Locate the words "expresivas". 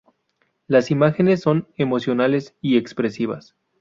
2.79-3.55